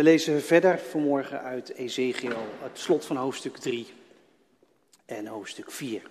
[0.00, 3.92] We lezen verder vanmorgen uit Ezekiel, het slot van hoofdstuk 3
[5.04, 6.02] en hoofdstuk 4.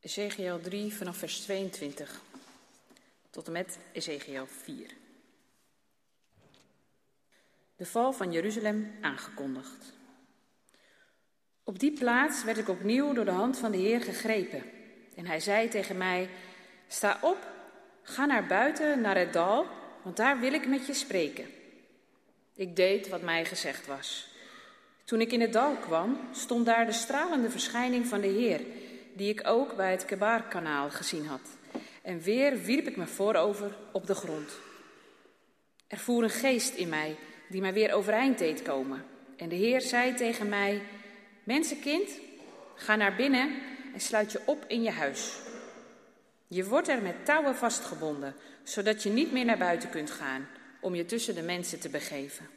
[0.00, 2.20] Ezekiel 3 vanaf vers 22
[3.30, 4.90] tot en met Ezekiel 4.
[7.76, 9.92] De val van Jeruzalem aangekondigd.
[11.64, 14.62] Op die plaats werd ik opnieuw door de hand van de Heer gegrepen.
[15.16, 16.28] En hij zei tegen mij:
[16.88, 17.48] Sta op,
[18.02, 21.46] ga naar buiten, naar het dal, want daar wil ik met je spreken.
[22.54, 24.28] Ik deed wat mij gezegd was.
[25.04, 28.60] Toen ik in het dal kwam, stond daar de stralende verschijning van de Heer,
[29.12, 31.40] die ik ook bij het Kebaarkanaal gezien had.
[32.02, 34.52] En weer wierp ik me voorover op de grond.
[35.86, 37.16] Er voer een geest in mij,
[37.48, 39.04] die mij weer overeind deed komen.
[39.36, 40.82] En de Heer zei tegen mij:
[41.44, 42.10] Mensenkind,
[42.74, 43.50] ga naar binnen
[43.94, 45.32] en sluit je op in je huis.
[46.46, 50.48] Je wordt er met touwen vastgebonden, zodat je niet meer naar buiten kunt gaan
[50.80, 52.48] om je tussen de mensen te begeven.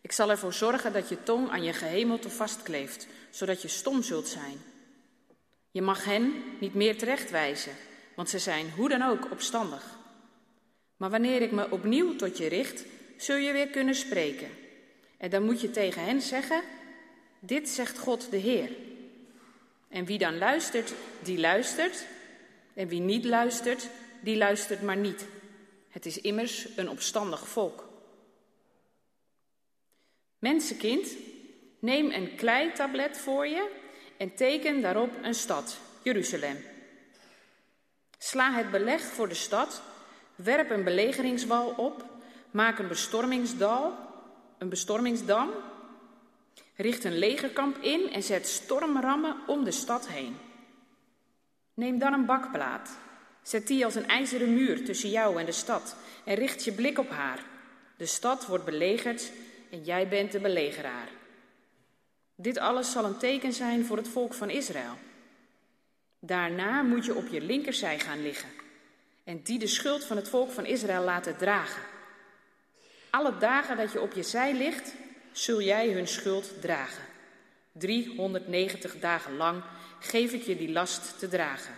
[0.00, 4.28] Ik zal ervoor zorgen dat je tong aan je gehemelte vastkleeft, zodat je stom zult
[4.28, 4.58] zijn.
[5.70, 7.72] Je mag hen niet meer terechtwijzen,
[8.14, 9.98] want ze zijn hoe dan ook opstandig.
[10.96, 12.84] Maar wanneer ik me opnieuw tot je richt,
[13.16, 14.48] zul je weer kunnen spreken.
[15.16, 16.62] En dan moet je tegen hen zeggen:
[17.38, 18.70] Dit zegt God de Heer.
[19.88, 20.92] En wie dan luistert,
[21.22, 22.04] die luistert.
[22.74, 23.88] En wie niet luistert,
[24.24, 25.26] die luistert maar niet.
[25.88, 27.88] Het is immers een opstandig volk.
[30.38, 31.16] Mensenkind,
[31.78, 33.70] neem een kleitablet voor je
[34.16, 36.64] en teken daarop een stad, Jeruzalem.
[38.18, 39.82] Sla het beleg voor de stad,
[40.34, 42.04] werp een belegeringswal op,
[42.50, 43.96] maak een bestormingsdal,
[44.58, 45.50] een bestormingsdam,
[46.76, 50.36] richt een legerkamp in en zet stormrammen om de stad heen.
[51.74, 52.98] Neem dan een bakplaat,
[53.44, 56.98] zet die als een ijzeren muur tussen jou en de stad en richt je blik
[56.98, 57.44] op haar.
[57.96, 59.30] De stad wordt belegerd
[59.70, 61.08] en jij bent de belegeraar.
[62.34, 64.98] Dit alles zal een teken zijn voor het volk van Israël.
[66.20, 68.48] Daarna moet je op je linkerzij gaan liggen
[69.24, 71.82] en die de schuld van het volk van Israël laten dragen.
[73.10, 74.94] Alle dagen dat je op je zij ligt,
[75.32, 77.04] zul jij hun schuld dragen.
[77.72, 79.62] 390 dagen lang
[80.00, 81.74] geef ik je die last te dragen.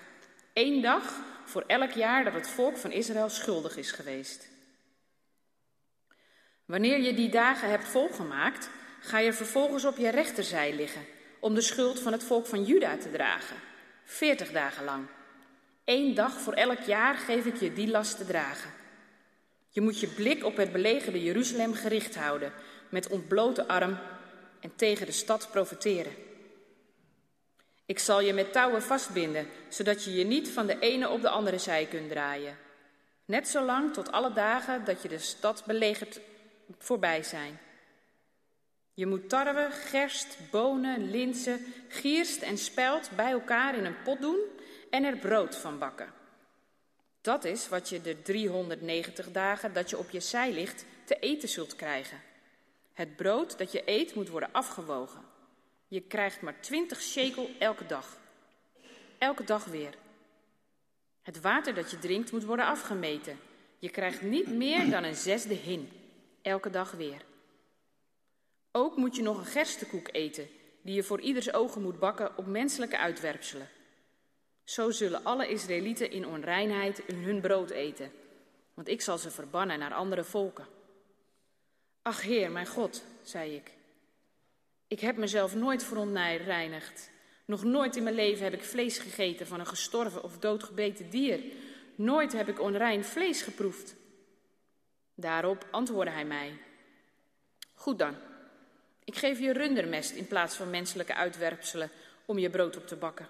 [0.53, 1.15] Eén dag
[1.48, 4.48] voor elk jaar dat het volk van Israël schuldig is geweest.
[6.64, 8.70] Wanneer je die dagen hebt volgemaakt,
[9.00, 11.06] ga je vervolgens op je rechterzij liggen
[11.40, 13.56] om de schuld van het volk van Juda te dragen.
[14.04, 15.06] Veertig dagen lang.
[15.84, 18.70] Eén dag voor elk jaar geef ik je die last te dragen.
[19.70, 22.52] Je moet je blik op het belegerde Jeruzalem gericht houden,
[22.88, 23.98] met ontblote arm
[24.60, 26.25] en tegen de stad profiteren.
[27.87, 31.29] Ik zal je met touwen vastbinden, zodat je je niet van de ene op de
[31.29, 32.59] andere zij kunt draaien.
[33.25, 36.21] Net zolang tot alle dagen dat je de stad belegert
[36.79, 37.59] voorbij zijn.
[38.94, 44.41] Je moet tarwe, gerst, bonen, linzen, gierst en spelt bij elkaar in een pot doen
[44.91, 46.12] en er brood van bakken.
[47.21, 51.49] Dat is wat je de 390 dagen dat je op je zij ligt te eten
[51.49, 52.23] zult krijgen.
[52.93, 55.21] Het brood dat je eet moet worden afgewogen.
[55.88, 58.19] Je krijgt maar 20 shekel elke dag.
[59.19, 59.94] Elke dag weer.
[61.23, 63.38] Het water dat je drinkt moet worden afgemeten.
[63.79, 65.91] Je krijgt niet meer dan een zesde hin.
[66.43, 67.25] Elke dag weer.
[68.73, 70.49] Ook moet je nog een gerstekoek eten,
[70.83, 73.69] die je voor ieders ogen moet bakken op menselijke uitwerpselen.
[74.65, 78.12] Zo zullen alle Israëlieten in onreinheid hun brood eten,
[78.75, 80.67] want ik zal ze verbannen naar andere volken.
[82.03, 83.71] Ach Heer, mijn God, zei ik,
[84.88, 87.11] ik heb mezelf nooit verontreinigd.
[87.44, 91.41] Nog nooit in mijn leven heb ik vlees gegeten van een gestorven of doodgebeten dier.
[91.94, 93.97] Nooit heb ik onrein vlees geproefd.
[95.15, 96.59] Daarop antwoordde hij mij:
[97.75, 98.15] Goed dan,
[99.05, 101.91] ik geef je rundermest in plaats van menselijke uitwerpselen
[102.25, 103.29] om je brood op te bakken.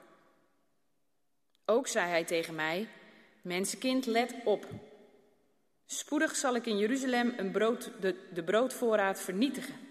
[1.64, 2.88] Ook zei hij tegen mij:
[3.42, 4.66] Mensenkind, let op.
[5.86, 9.85] Spoedig zal ik in Jeruzalem een brood, de, de broodvoorraad vernietigen.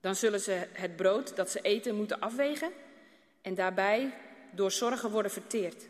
[0.00, 2.72] Dan zullen ze het brood dat ze eten moeten afwegen
[3.42, 4.12] en daarbij
[4.50, 5.88] door zorgen worden verteerd.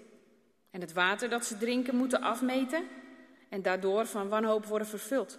[0.71, 2.89] En het water dat ze drinken moeten afmeten
[3.49, 5.39] en daardoor van wanhoop worden vervuld.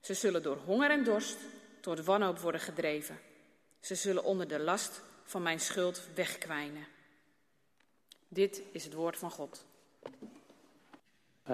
[0.00, 1.36] Ze zullen door honger en dorst
[1.80, 3.18] tot wanhoop worden gedreven.
[3.80, 6.86] Ze zullen onder de last van mijn schuld wegkwijnen.
[8.28, 9.64] Dit is het woord van God.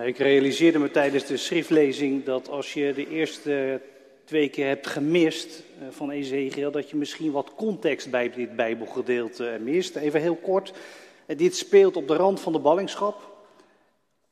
[0.02, 3.80] Ik realiseerde me tijdens de schriftlezing dat als je de eerste
[4.30, 9.58] twee keer hebt gemist eh, van Ezekiel, dat je misschien wat context bij dit Bijbelgedeelte
[9.60, 9.96] mist.
[9.96, 10.72] Even heel kort.
[11.26, 13.30] Dit speelt op de rand van de ballingschap.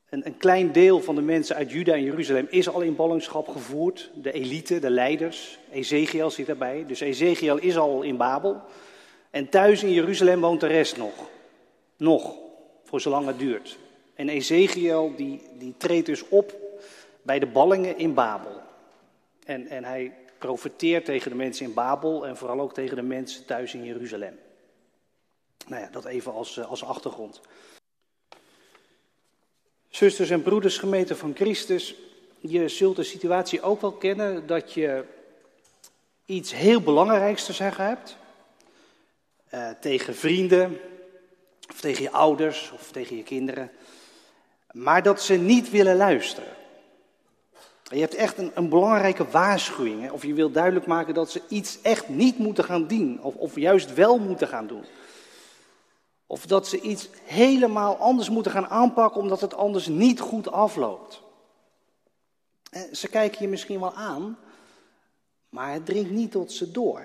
[0.09, 3.47] Een, een klein deel van de mensen uit Juda en Jeruzalem is al in ballingschap
[3.47, 4.09] gevoerd.
[4.13, 5.59] De elite, de leiders.
[5.71, 6.83] Ezekiel zit daarbij.
[6.87, 8.61] Dus Ezekiel is al in Babel.
[9.29, 11.13] En thuis in Jeruzalem woont de rest nog.
[11.97, 12.35] Nog,
[12.83, 13.77] voor zolang het duurt.
[14.15, 16.55] En Ezekiel die, die treedt dus op
[17.21, 18.67] bij de ballingen in Babel.
[19.49, 23.45] En, en hij profeteert tegen de mensen in Babel en vooral ook tegen de mensen
[23.45, 24.39] thuis in Jeruzalem.
[25.67, 27.41] Nou ja, dat even als, eh, als achtergrond.
[29.89, 31.95] Zusters en broeders, gemeente van Christus,
[32.39, 35.03] je zult de situatie ook wel kennen dat je
[36.25, 38.17] iets heel belangrijks te zeggen hebt.
[39.53, 40.79] Uh, tegen vrienden,
[41.69, 43.71] of tegen je ouders, of tegen je kinderen.
[44.71, 46.57] Maar dat ze niet willen luisteren.
[47.89, 50.01] Je hebt echt een, een belangrijke waarschuwing.
[50.01, 50.11] Hè?
[50.11, 53.21] Of je wilt duidelijk maken dat ze iets echt niet moeten gaan doen.
[53.21, 54.85] Of, of juist wel moeten gaan doen.
[56.27, 61.21] Of dat ze iets helemaal anders moeten gaan aanpakken omdat het anders niet goed afloopt.
[62.91, 64.37] Ze kijken je misschien wel aan,
[65.49, 67.01] maar het dringt niet tot ze door.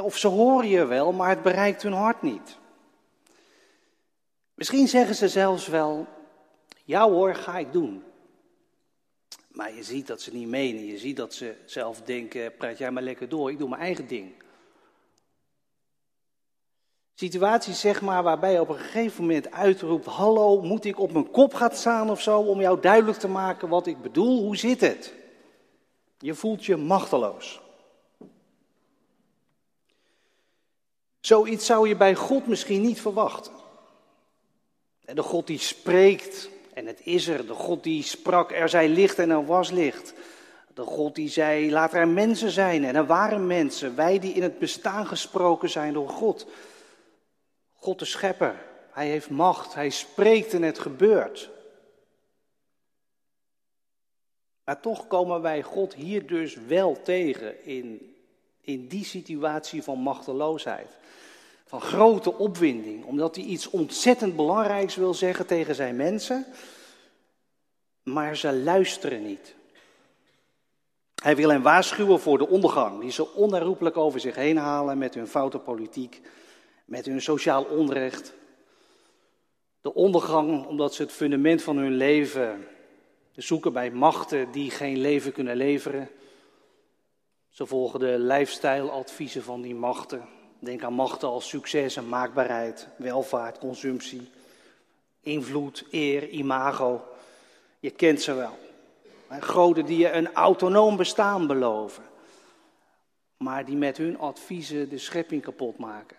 [0.00, 2.56] Of ze horen je wel, maar het bereikt hun hart niet.
[4.54, 6.06] Misschien zeggen ze zelfs wel,
[6.84, 8.04] ja hoor, ga ik doen.
[9.58, 10.84] Maar je ziet dat ze niet menen.
[10.84, 14.06] Je ziet dat ze zelf denken, praat jij maar lekker door, ik doe mijn eigen
[14.06, 14.32] ding.
[17.14, 21.30] Situaties zeg maar waarbij je op een gegeven moment uitroept, hallo, moet ik op mijn
[21.30, 24.42] kop gaan staan of zo om jou duidelijk te maken wat ik bedoel?
[24.42, 25.14] Hoe zit het?
[26.18, 27.60] Je voelt je machteloos.
[31.20, 33.52] Zoiets zou je bij God misschien niet verwachten.
[35.00, 37.46] De God die spreekt en het is er.
[37.46, 40.14] De God die sprak, er zij licht en er was licht.
[40.74, 43.96] De God die zei, laat er mensen zijn en er waren mensen.
[43.96, 46.46] Wij die in het bestaan gesproken zijn door God.
[47.74, 48.54] God de schepper,
[48.90, 51.50] hij heeft macht, hij spreekt en het gebeurt.
[54.64, 58.16] Maar toch komen wij God hier dus wel tegen in,
[58.60, 60.97] in die situatie van machteloosheid.
[61.68, 66.46] Van grote opwinding, omdat hij iets ontzettend belangrijks wil zeggen tegen zijn mensen,
[68.02, 69.54] maar ze luisteren niet.
[71.22, 75.14] Hij wil hen waarschuwen voor de ondergang die ze onherroepelijk over zich heen halen met
[75.14, 76.20] hun foute politiek
[76.84, 78.34] met hun sociaal onrecht.
[79.80, 82.66] De ondergang omdat ze het fundament van hun leven
[83.32, 86.08] zoeken bij machten die geen leven kunnen leveren.
[87.48, 90.37] Ze volgen de lifestyle-adviezen van die machten.
[90.58, 94.30] Denk aan machten als succes en maakbaarheid, welvaart, consumptie,
[95.20, 97.04] invloed, eer, imago.
[97.80, 98.58] Je kent ze wel.
[99.40, 102.04] Goden die je een autonoom bestaan beloven,
[103.36, 106.16] maar die met hun adviezen de schepping kapot maken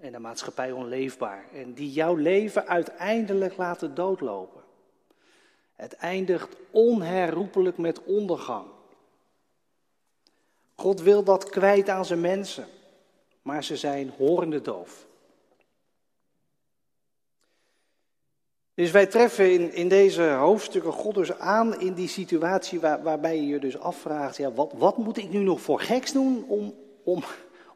[0.00, 1.44] en de maatschappij onleefbaar.
[1.54, 4.62] En die jouw leven uiteindelijk laten doodlopen.
[5.74, 8.66] Het eindigt onherroepelijk met ondergang.
[10.74, 12.66] God wil dat kwijt aan zijn mensen,
[13.48, 15.06] maar ze zijn horende doof.
[18.74, 23.36] Dus wij treffen in, in deze hoofdstukken God dus aan in die situatie waar, waarbij
[23.36, 26.74] je je dus afvraagt, ja, wat, wat moet ik nu nog voor geks doen om,
[27.04, 27.24] om,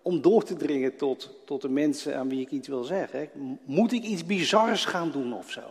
[0.02, 3.30] om door te dringen tot, tot de mensen aan wie ik iets wil zeggen.
[3.64, 5.62] Moet ik iets bizars gaan doen of zo?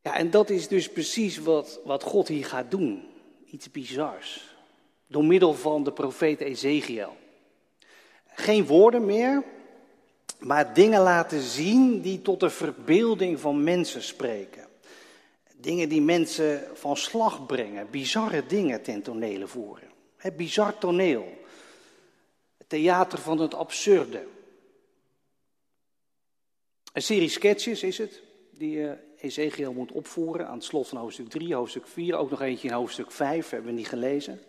[0.00, 3.08] Ja, en dat is dus precies wat, wat God hier gaat doen.
[3.44, 4.56] Iets bizars.
[5.06, 7.16] Door middel van de profeet Ezekiel.
[8.38, 9.42] Geen woorden meer,
[10.38, 14.66] maar dingen laten zien die tot de verbeelding van mensen spreken.
[15.56, 19.88] Dingen die mensen van slag brengen, bizarre dingen ten tonele voeren.
[20.16, 21.38] Het bizar toneel
[22.66, 24.26] theater van het absurde.
[26.92, 28.90] Een serie sketches is het, die uh,
[29.20, 32.74] Ezekiel moet opvoeren aan het slot van hoofdstuk 3, hoofdstuk 4, ook nog eentje in
[32.74, 34.40] hoofdstuk 5, hebben we niet gelezen.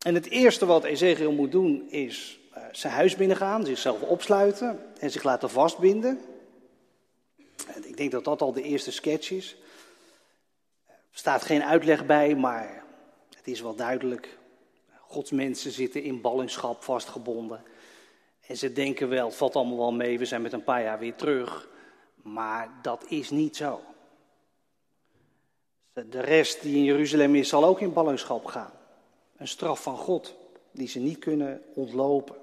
[0.00, 5.10] En het eerste wat Ezekiel moet doen is uh, zijn huis binnengaan, zichzelf opsluiten en
[5.10, 6.20] zich laten vastbinden.
[7.66, 9.56] En ik denk dat dat al de eerste sketch is.
[10.86, 12.84] Er staat geen uitleg bij, maar
[13.36, 14.38] het is wel duidelijk.
[15.00, 17.62] Gods mensen zitten in ballingschap vastgebonden.
[18.46, 20.98] En ze denken wel, het valt allemaal wel mee, we zijn met een paar jaar
[20.98, 21.68] weer terug.
[22.14, 23.80] Maar dat is niet zo.
[25.92, 28.79] De rest die in Jeruzalem is, zal ook in ballingschap gaan.
[29.40, 30.34] Een straf van God,
[30.70, 32.36] die ze niet kunnen ontlopen.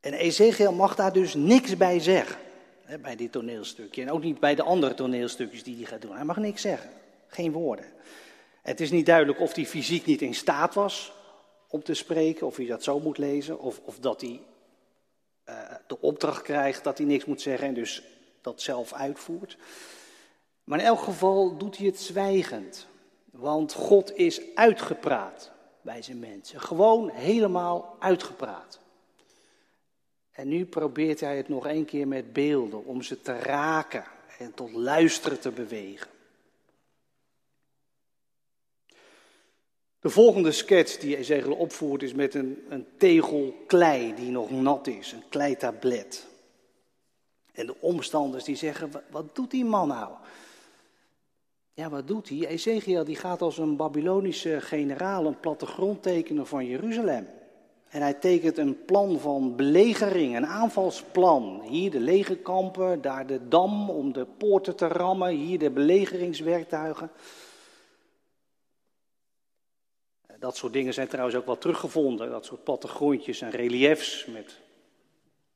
[0.00, 2.36] En Ezekiel mag daar dus niks bij zeggen,
[2.82, 4.02] hè, bij dit toneelstukje.
[4.02, 6.14] En ook niet bij de andere toneelstukjes die hij gaat doen.
[6.14, 6.90] Hij mag niks zeggen,
[7.26, 7.84] geen woorden.
[8.62, 11.12] Het is niet duidelijk of hij fysiek niet in staat was
[11.68, 14.40] om te spreken, of hij dat zo moet lezen, of, of dat hij
[15.48, 15.54] uh,
[15.86, 18.02] de opdracht krijgt dat hij niks moet zeggen en dus
[18.40, 19.56] dat zelf uitvoert.
[20.64, 22.86] Maar in elk geval doet hij het zwijgend.
[23.36, 25.50] Want God is uitgepraat
[25.82, 26.60] bij zijn mensen.
[26.60, 28.80] Gewoon helemaal uitgepraat.
[30.30, 34.04] En nu probeert hij het nog een keer met beelden om ze te raken
[34.38, 36.10] en tot luisteren te bewegen.
[40.00, 44.86] De volgende sketch die Ezekiel opvoert is met een, een tegel klei die nog nat
[44.86, 46.26] is, een kleitablet.
[47.52, 50.14] En de omstanders die zeggen, wat doet die man nou?
[51.76, 52.46] Ja, wat doet hij?
[52.46, 57.26] Ezekiel die gaat als een Babylonische generaal een plattegrond tekenen van Jeruzalem.
[57.88, 61.62] En hij tekent een plan van belegering, een aanvalsplan.
[61.68, 67.10] Hier de legerkampen, daar de dam om de poorten te rammen, hier de belegeringswerktuigen.
[70.38, 72.30] Dat soort dingen zijn trouwens ook wel teruggevonden.
[72.30, 74.60] Dat soort plattegrondjes en reliefs met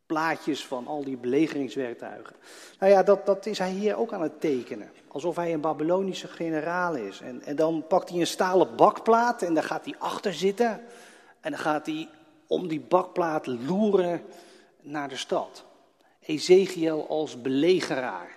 [0.08, 2.36] plaatjes van al die belegeringswerktuigen.
[2.78, 4.90] Nou ja, dat, dat is hij hier ook aan het tekenen.
[5.08, 7.20] Alsof hij een Babylonische generaal is.
[7.20, 10.70] En, en dan pakt hij een stalen bakplaat en daar gaat hij achter zitten.
[11.40, 12.08] En dan gaat hij
[12.46, 14.22] om die bakplaat loeren
[14.80, 15.64] naar de stad.
[16.20, 18.36] Ezekiel als belegeraar.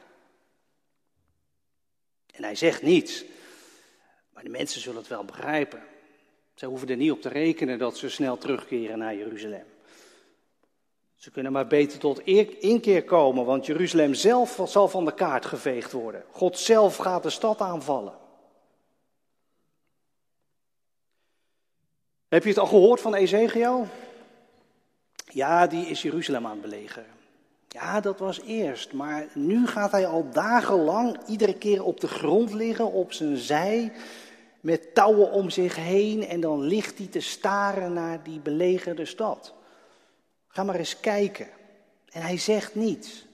[2.33, 3.23] En hij zegt niets.
[4.33, 5.83] Maar de mensen zullen het wel begrijpen.
[6.53, 9.70] Ze hoeven er niet op te rekenen dat ze snel terugkeren naar Jeruzalem.
[11.21, 12.19] Ze kunnen maar beter tot
[12.59, 16.23] inkeer komen, want Jeruzalem zelf zal van de kaart geveegd worden.
[16.31, 18.13] God zelf gaat de stad aanvallen.
[22.27, 23.87] Heb je het al gehoord van Ezekiel?
[25.25, 27.09] Ja, die is Jeruzalem aan het belegeren.
[27.67, 32.53] Ja, dat was eerst, maar nu gaat hij al dagenlang iedere keer op de grond
[32.53, 33.93] liggen, op zijn zij,
[34.59, 39.53] met touwen om zich heen en dan ligt hij te staren naar die belegerde stad.
[40.51, 41.49] Ga maar eens kijken.
[42.09, 43.25] En hij zegt niets.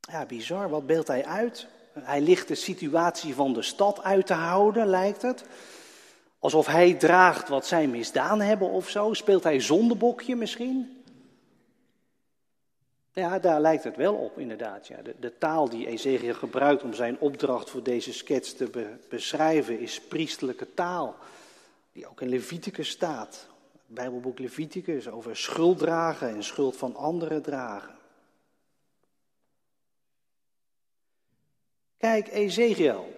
[0.00, 1.66] Ja, bizar, wat beeldt hij uit?
[1.92, 5.44] Hij ligt de situatie van de stad uit te houden, lijkt het.
[6.38, 9.12] Alsof hij draagt wat zij misdaan hebben of zo.
[9.12, 11.02] Speelt hij zondebokje misschien?
[13.12, 14.86] Ja, daar lijkt het wel op, inderdaad.
[14.86, 14.96] Ja.
[15.20, 20.74] De, taal die Ezekiel gebruikt om zijn opdracht voor deze sketch te beschrijven is priestelijke
[20.74, 21.16] taal.
[21.92, 23.47] Die ook in Leviticus staat.
[23.90, 27.94] Bijbelboek Leviticus over schuld dragen en schuld van anderen dragen.
[31.96, 33.12] Kijk, Ezekiel,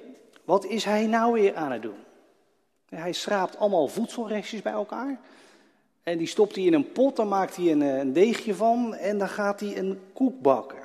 [0.44, 1.98] wat is hij nou weer aan het doen?
[2.88, 5.20] Hij schraapt allemaal voedselrestjes bij elkaar.
[6.02, 8.94] En die stopt hij in een pot, dan maakt hij een, eh, een deegje van
[8.94, 10.78] en dan gaat hij een koek bakken.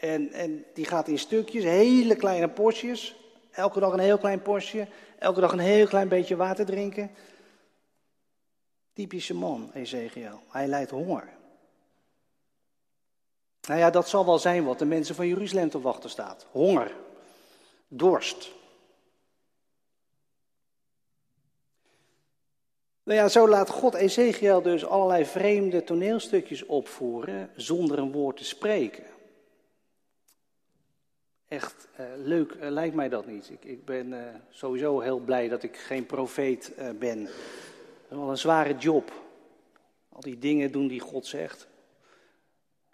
[0.00, 3.16] En, en die gaat in stukjes, hele kleine porties.
[3.50, 4.86] Elke dag een heel klein portje.
[5.18, 7.10] Elke dag een heel klein beetje water drinken.
[8.94, 10.40] Typische man, Ezekiel.
[10.48, 11.28] Hij lijdt honger.
[13.68, 16.46] Nou ja, dat zal wel zijn wat de mensen van Jeruzalem te wachten staat.
[16.50, 16.96] Honger,
[17.88, 18.52] dorst,
[23.04, 28.44] Nou ja, zo laat God Ezekiel dus allerlei vreemde toneelstukjes opvoeren zonder een woord te
[28.44, 29.04] spreken.
[31.48, 33.50] Echt uh, leuk uh, lijkt mij dat niet.
[33.50, 34.18] Ik, ik ben uh,
[34.50, 37.28] sowieso heel blij dat ik geen profeet ben.
[38.14, 39.12] Is wel een zware job.
[40.08, 41.66] Al die dingen doen die God zegt.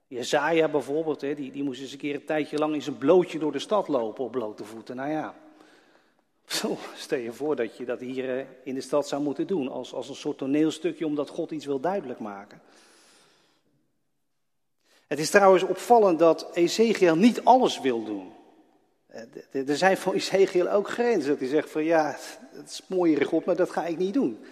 [0.06, 3.38] Jezaja bijvoorbeeld, hè, die, die moest eens een keer een tijdje lang in zijn blootje
[3.38, 4.96] door de stad lopen op blote voeten.
[4.96, 5.34] Nou ja,
[6.58, 9.68] zo, stel je voor dat je dat hier eh, in de stad zou moeten doen,
[9.68, 12.62] als, als een soort toneelstukje omdat God iets wil duidelijk maken.
[15.06, 18.32] Het is trouwens opvallend dat Ezekiel niet alles wil doen.
[19.06, 21.30] Eh, er zijn voor Ezekiel ook grenzen.
[21.30, 22.16] Dat hij zegt van ja,
[22.52, 24.44] het is mooi God, maar dat ga ik niet doen.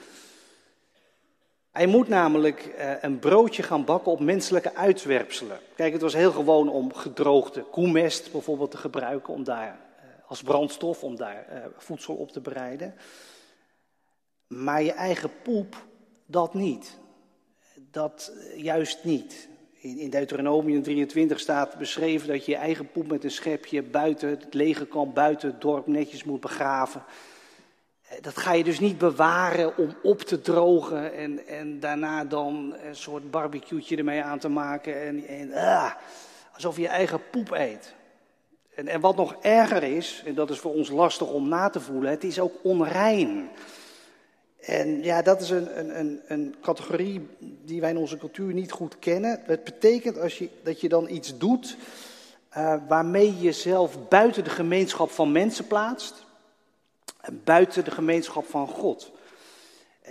[1.72, 5.58] Hij moet namelijk eh, een broodje gaan bakken op menselijke uitwerpselen.
[5.76, 9.86] Kijk, het was heel gewoon om gedroogde koemest bijvoorbeeld te gebruiken, om daar
[10.28, 12.94] als brandstof om daar uh, voedsel op te bereiden.
[14.46, 15.86] Maar je eigen poep,
[16.26, 16.98] dat niet.
[17.90, 19.48] Dat juist niet.
[19.80, 24.54] In, Deuteronomium 23 staat beschreven dat je je eigen poep met een schepje buiten het
[24.54, 27.04] legerkamp, buiten het dorp netjes moet begraven.
[28.08, 32.74] Eh, dat ga je dus niet bewaren om op te drogen en, en daarna dan
[32.84, 35.02] een soort barbecue'tje ermee aan te maken.
[35.02, 35.92] En, en ah,
[36.54, 37.94] alsof je je eigen poep eet.
[38.74, 41.80] En, en wat nog erger is, en dat is voor ons lastig om na te
[41.80, 43.50] voelen, het is ook onrein.
[44.60, 47.28] En ja, dat is een, een, een, een categorie
[47.64, 49.40] die wij in onze cultuur niet goed kennen.
[49.44, 51.76] Het betekent als je, dat je dan iets doet
[52.56, 56.26] uh, waarmee je jezelf buiten de gemeenschap van mensen plaatst.
[57.28, 59.10] En buiten de gemeenschap van God.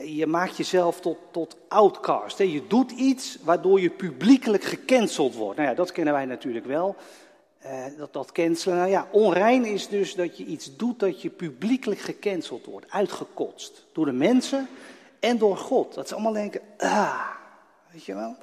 [0.05, 2.37] Je maakt jezelf tot, tot outcast.
[2.37, 5.57] Je doet iets waardoor je publiekelijk gecanceld wordt.
[5.57, 6.95] Nou ja, dat kennen wij natuurlijk wel.
[7.65, 8.77] Uh, dat, dat cancelen.
[8.77, 12.91] Nou ja, onrein is dus dat je iets doet dat je publiekelijk gecanceld wordt.
[12.91, 13.85] Uitgekotst.
[13.91, 14.67] Door de mensen
[15.19, 15.93] en door God.
[15.93, 17.29] Dat ze allemaal denken, ah,
[17.91, 18.35] weet je wel.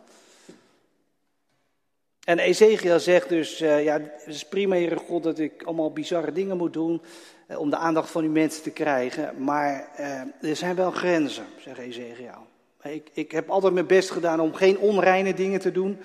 [2.25, 6.33] En Ezekiel zegt dus, uh, ja, het is prima, Heere God, dat ik allemaal bizarre
[6.33, 7.03] dingen moet doen
[7.49, 9.43] uh, om de aandacht van uw mensen te krijgen.
[9.45, 12.47] Maar uh, er zijn wel grenzen, zegt Ezekiel.
[12.83, 15.99] Ik, ik heb altijd mijn best gedaan om geen onreine dingen te doen.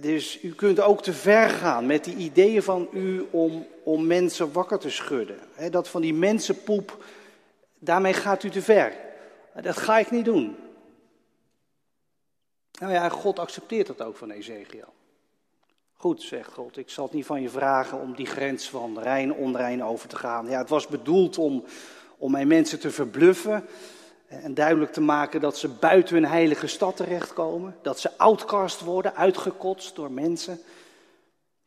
[0.00, 4.52] dus u kunt ook te ver gaan met die ideeën van u om, om mensen
[4.52, 5.38] wakker te schudden.
[5.70, 7.04] Dat van die mensenpoep,
[7.78, 8.92] daarmee gaat u te ver.
[9.62, 10.56] Dat ga ik niet doen.
[12.80, 14.92] Nou ja, God accepteert dat ook van Ezekiel.
[15.92, 19.34] Goed, zegt God, ik zal het niet van je vragen om die grens van rein
[19.34, 20.48] onrein over te gaan.
[20.48, 21.64] Ja, het was bedoeld om,
[22.18, 23.64] om mijn mensen te verbluffen
[24.26, 27.76] en duidelijk te maken dat ze buiten hun heilige stad terechtkomen.
[27.82, 30.60] Dat ze outcast worden, uitgekotst door mensen.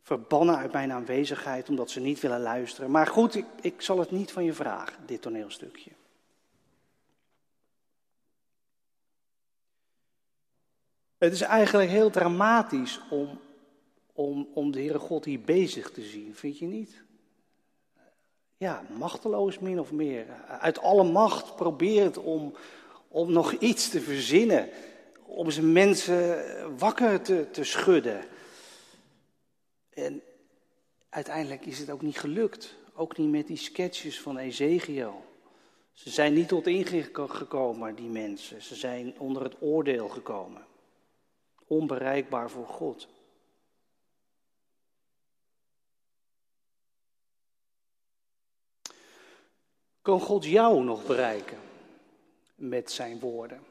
[0.01, 2.91] Verbannen uit mijn aanwezigheid omdat ze niet willen luisteren.
[2.91, 5.91] Maar goed, ik, ik zal het niet van je vragen, dit toneelstukje.
[11.23, 13.39] Het is eigenlijk heel dramatisch om,
[14.13, 17.03] om, om de Heere God hier bezig te zien, vind je niet?
[18.57, 20.25] Ja, machteloos min of meer.
[20.47, 22.53] Uit alle macht probeert om,
[23.07, 24.69] om nog iets te verzinnen.
[25.25, 26.43] Om zijn mensen
[26.77, 28.21] wakker te, te schudden.
[29.89, 30.21] En
[31.09, 32.75] uiteindelijk is het ook niet gelukt.
[32.95, 35.25] Ook niet met die sketches van Ezekiel.
[35.93, 38.61] Ze zijn niet tot inzicht gekomen, die mensen.
[38.61, 40.71] Ze zijn onder het oordeel gekomen
[41.73, 43.07] onbereikbaar voor God.
[50.01, 51.57] Kan God jou nog bereiken
[52.55, 53.63] met zijn woorden?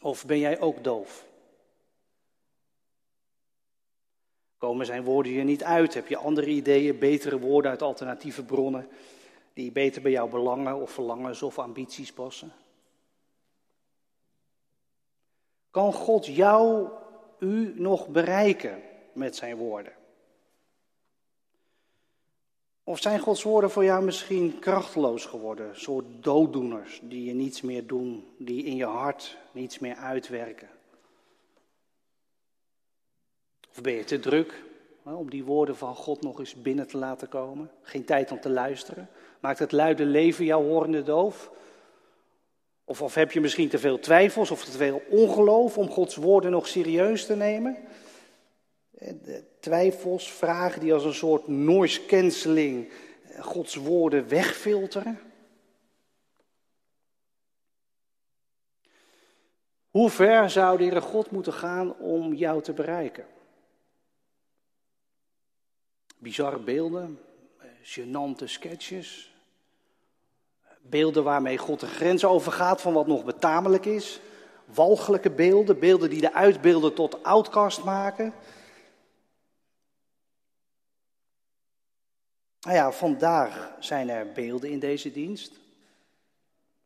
[0.00, 1.26] Of ben jij ook doof?
[4.58, 5.94] Komen zijn woorden je niet uit?
[5.94, 8.88] Heb je andere ideeën, betere woorden uit alternatieve bronnen
[9.52, 12.52] die beter bij jouw belangen of verlangens of ambities passen?
[15.72, 16.88] Kan God jou,
[17.38, 18.82] u nog bereiken
[19.12, 19.92] met zijn woorden?
[22.84, 27.86] Of zijn Gods woorden voor jou misschien krachteloos geworden, soort dooddoeners die je niets meer
[27.86, 30.68] doen, die in je hart niets meer uitwerken?
[33.70, 34.62] Of ben je te druk
[35.02, 37.70] om die woorden van God nog eens binnen te laten komen?
[37.82, 39.08] Geen tijd om te luisteren?
[39.40, 41.50] Maakt het luide leven jouw horende doof?
[42.84, 46.50] Of, of heb je misschien te veel twijfels of te veel ongeloof om Gods woorden
[46.50, 47.76] nog serieus te nemen?
[48.90, 49.14] Eh,
[49.60, 52.92] twijfels, vragen die als een soort noise cancelling
[53.22, 55.18] eh, Gods woorden wegfilteren.
[59.90, 63.26] Hoe ver zou de Heere God moeten gaan om jou te bereiken?
[66.16, 67.20] Bizarre beelden,
[67.58, 69.31] eh, gênante sketches,
[70.82, 74.20] Beelden waarmee God de grens overgaat van wat nog betamelijk is.
[74.64, 78.34] Walgelijke beelden, beelden die de uitbeelden tot outcast maken.
[82.60, 85.60] Nou ja, vandaag zijn er beelden in deze dienst.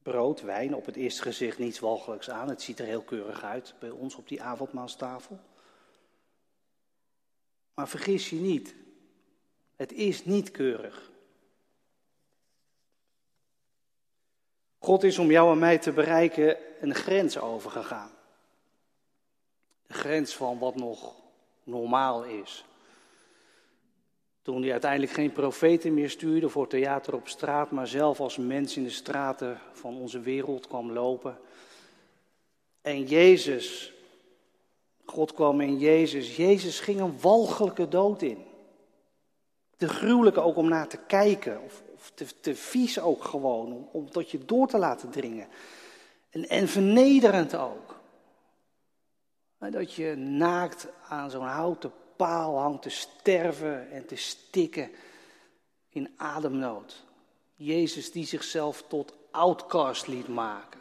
[0.03, 2.49] Brood, wijn, op het eerste gezicht niets walgelijks aan.
[2.49, 5.39] Het ziet er heel keurig uit bij ons op die avondmaalstafel.
[7.75, 8.75] Maar vergis je niet,
[9.77, 11.11] het is niet keurig.
[14.87, 18.11] God is om jou en mij te bereiken een grens overgegaan.
[19.87, 21.14] De grens van wat nog
[21.64, 22.64] normaal is.
[24.42, 28.77] Toen hij uiteindelijk geen profeten meer stuurde voor theater op straat, maar zelf als mens
[28.77, 31.38] in de straten van onze wereld kwam lopen.
[32.81, 33.92] En Jezus,
[35.05, 38.44] God kwam in Jezus, Jezus ging een walgelijke dood in.
[39.77, 41.83] De gruwelijke ook om naar te kijken, of
[42.14, 45.49] te, te vies ook gewoon, om, tot je door te laten dringen.
[46.31, 47.95] En, en vernederend ook.
[49.59, 54.90] Dat je naakt aan zo'n houten paal hangt te sterven en te stikken
[55.88, 57.05] in ademnood.
[57.55, 60.81] Jezus die zichzelf tot outcast liet maken.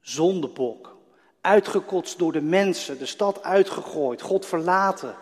[0.00, 0.96] Zondebok.
[1.40, 5.16] Uitgekotst door de mensen, de stad uitgegooid, God verlaten.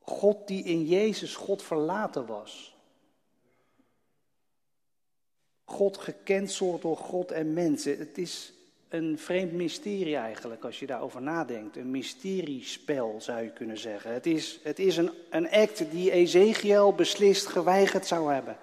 [0.00, 2.75] God die in Jezus God verlaten was.
[5.68, 7.98] God gecanceld door God en mensen.
[7.98, 8.52] Het is
[8.88, 11.76] een vreemd mysterie eigenlijk, als je daarover nadenkt.
[11.76, 14.12] Een mysteriespel zou je kunnen zeggen.
[14.12, 18.56] Het is, het is een, een act die Ezekiel beslist geweigerd zou hebben.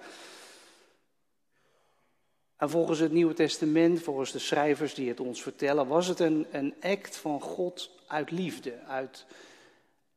[2.56, 6.46] En volgens het Nieuwe Testament, volgens de schrijvers die het ons vertellen, was het een,
[6.50, 9.26] een act van God uit liefde, uit,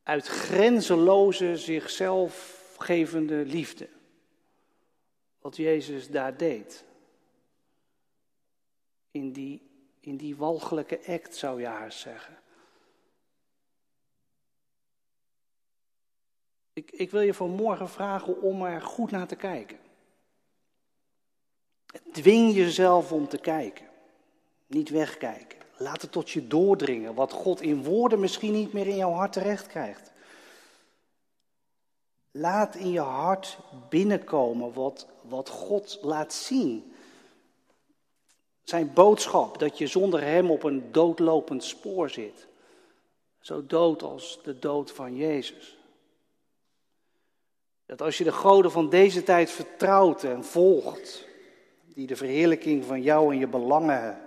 [0.04, 3.88] uit grenzeloze, zichzelf gevende liefde.
[5.42, 6.84] Wat Jezus daar deed.
[9.12, 9.62] In die,
[10.00, 12.38] in die walgelijke act zou je haar zeggen.
[16.74, 19.78] Ik, ik wil je vanmorgen vragen om er goed naar te kijken.
[22.12, 23.88] Dwing jezelf om te kijken.
[24.68, 25.60] Niet wegkijken.
[25.78, 27.14] Laat het tot je doordringen.
[27.14, 30.12] Wat God in woorden misschien niet meer in jouw hart terecht krijgt.
[32.40, 33.58] Laat in je hart
[33.90, 36.94] binnenkomen wat, wat God laat zien.
[38.64, 42.48] Zijn boodschap dat je zonder Hem op een doodlopend spoor zit.
[43.40, 45.78] Zo dood als de dood van Jezus.
[47.86, 51.28] Dat als je de goden van deze tijd vertrouwt en volgt,
[51.94, 54.22] die de verheerlijking van jou en je belangen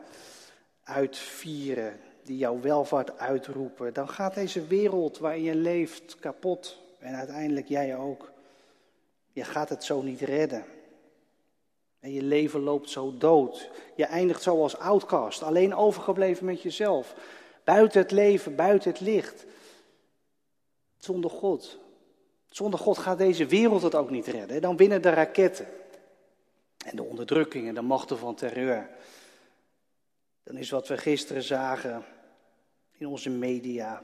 [0.83, 6.79] uitvieren, die jouw welvaart uitroepen, dan gaat deze wereld waarin je leeft kapot.
[7.01, 8.33] En uiteindelijk jij ook.
[9.33, 10.65] Je gaat het zo niet redden.
[12.01, 13.71] En je leven loopt zo dood.
[13.97, 17.15] Je eindigt zo als outcast, alleen overgebleven met jezelf.
[17.65, 19.45] Buiten het leven, buiten het licht.
[20.97, 21.79] Zonder God.
[22.49, 24.63] Zonder God gaat deze wereld het ook niet redden.
[24.63, 25.67] Dan binnen de raketten.
[26.85, 28.91] En de onderdrukking en de machten van terreur.
[30.43, 32.05] Dan is wat we gisteren zagen
[32.97, 34.03] in onze media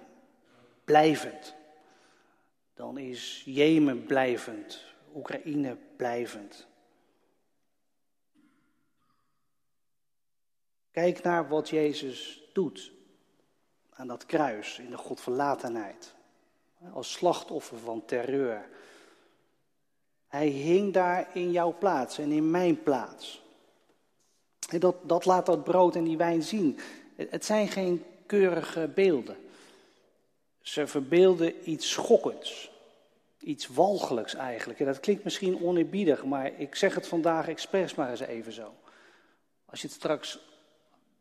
[0.85, 1.55] blijvend.
[2.77, 4.85] Dan is Jemen blijvend,
[5.15, 6.67] Oekraïne blijvend.
[10.91, 12.93] Kijk naar wat Jezus doet
[13.91, 16.15] aan dat kruis in de godverlatenheid.
[16.93, 18.69] Als slachtoffer van terreur.
[20.27, 23.43] Hij hing daar in jouw plaats en in mijn plaats.
[24.79, 26.79] Dat, dat laat dat brood en die wijn zien.
[27.17, 29.37] Het zijn geen keurige beelden.
[30.67, 32.71] Ze verbeelden iets schokkends.
[33.39, 34.81] Iets walgelijks eigenlijk.
[34.81, 38.75] En dat klinkt misschien oneerbiedig, maar ik zeg het vandaag expres maar eens even zo.
[39.65, 40.39] Als je het straks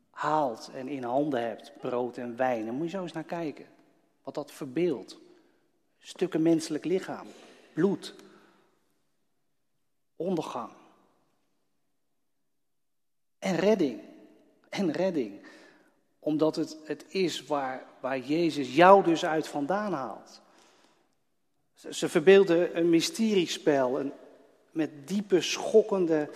[0.10, 3.66] haalt en in handen hebt, brood en wijn, dan moet je zo eens naar kijken.
[4.24, 5.18] Wat dat verbeeldt.
[6.00, 7.28] Stukken menselijk lichaam,
[7.74, 8.16] bloed,
[10.16, 10.72] ondergang.
[13.40, 14.02] En redding.
[14.70, 15.45] En redding.
[16.26, 20.42] Omdat het het is waar, waar Jezus jou dus uit vandaan haalt.
[21.90, 24.12] Ze verbeelden een mysteriespel, een,
[24.72, 26.30] met diepe, schokkende,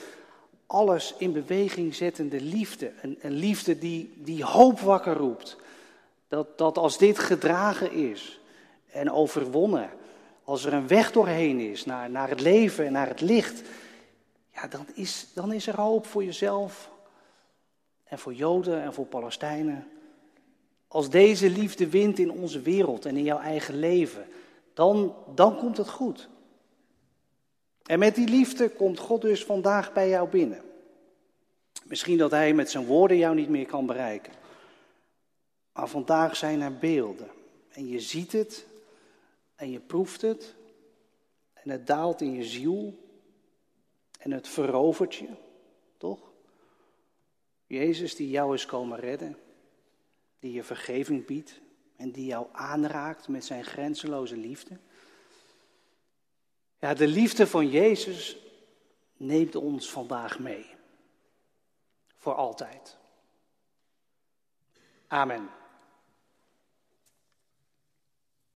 [0.66, 2.92] alles in beweging zettende liefde.
[3.02, 5.58] Een, een liefde die, die hoop wakker roept.
[6.28, 8.40] Dat, dat als dit gedragen is
[8.92, 9.90] en overwonnen,
[10.44, 13.62] als er een weg doorheen is naar, naar het leven en naar het licht,
[14.54, 16.90] ja, dan, is, dan is er hoop voor jezelf
[18.10, 19.88] en voor Joden en voor Palestijnen.
[20.88, 24.28] Als deze liefde wint in onze wereld en in jouw eigen leven,
[24.74, 26.30] dan, dan komt het goed.
[27.84, 30.62] En met die liefde komt God dus vandaag bij jou binnen.
[31.84, 34.34] Misschien dat Hij met zijn woorden jou niet meer kan bereiken.
[35.74, 37.30] Maar vandaag zijn er beelden.
[37.70, 38.66] En je ziet het
[39.56, 40.56] en je proeft het.
[41.54, 43.08] En het daalt in je ziel.
[44.20, 45.28] En het verovert je,
[45.98, 46.29] toch?
[47.70, 49.38] Jezus die jou is komen redden.
[50.40, 51.60] Die je vergeving biedt
[51.96, 54.78] en die jou aanraakt met zijn grenzeloze liefde.
[56.80, 58.38] Ja, de liefde van Jezus
[59.18, 60.66] neemt ons vandaag mee.
[62.16, 62.98] Voor altijd.
[65.08, 65.50] Amen.